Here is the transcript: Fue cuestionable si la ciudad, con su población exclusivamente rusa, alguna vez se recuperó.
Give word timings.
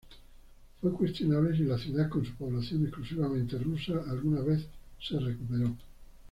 Fue 0.79 0.91
cuestionable 0.93 1.55
si 1.55 1.61
la 1.63 1.77
ciudad, 1.77 2.09
con 2.09 2.25
su 2.25 2.33
población 2.33 2.85
exclusivamente 2.87 3.59
rusa, 3.59 4.01
alguna 4.07 4.41
vez 4.41 4.65
se 4.99 5.19
recuperó. 5.19 5.77